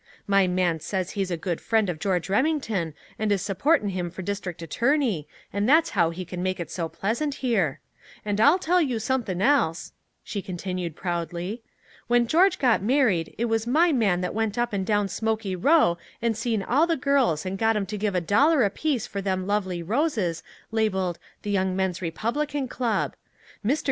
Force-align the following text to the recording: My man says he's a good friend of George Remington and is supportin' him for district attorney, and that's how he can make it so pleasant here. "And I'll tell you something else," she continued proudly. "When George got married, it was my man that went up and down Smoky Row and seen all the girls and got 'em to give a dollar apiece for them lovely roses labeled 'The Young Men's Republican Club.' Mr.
My 0.25 0.47
man 0.47 0.79
says 0.79 1.11
he's 1.11 1.29
a 1.29 1.37
good 1.37 1.61
friend 1.61 1.87
of 1.87 1.99
George 1.99 2.27
Remington 2.27 2.95
and 3.19 3.31
is 3.31 3.43
supportin' 3.43 3.89
him 3.89 4.09
for 4.09 4.23
district 4.23 4.63
attorney, 4.63 5.27
and 5.53 5.69
that's 5.69 5.91
how 5.91 6.09
he 6.09 6.25
can 6.25 6.41
make 6.41 6.59
it 6.59 6.71
so 6.71 6.89
pleasant 6.89 7.35
here. 7.45 7.79
"And 8.25 8.41
I'll 8.41 8.57
tell 8.57 8.81
you 8.81 8.97
something 8.97 9.39
else," 9.43 9.93
she 10.23 10.41
continued 10.41 10.95
proudly. 10.95 11.61
"When 12.07 12.25
George 12.25 12.57
got 12.57 12.81
married, 12.81 13.35
it 13.37 13.45
was 13.45 13.67
my 13.67 13.91
man 13.91 14.21
that 14.21 14.33
went 14.33 14.57
up 14.57 14.73
and 14.73 14.83
down 14.87 15.07
Smoky 15.07 15.55
Row 15.55 15.99
and 16.19 16.35
seen 16.35 16.63
all 16.63 16.87
the 16.87 16.97
girls 16.97 17.45
and 17.45 17.59
got 17.59 17.75
'em 17.77 17.85
to 17.85 17.95
give 17.95 18.15
a 18.15 18.21
dollar 18.21 18.63
apiece 18.63 19.05
for 19.05 19.21
them 19.21 19.45
lovely 19.45 19.83
roses 19.83 20.41
labeled 20.71 21.19
'The 21.43 21.51
Young 21.51 21.75
Men's 21.75 22.01
Republican 22.01 22.67
Club.' 22.67 23.15
Mr. 23.63 23.79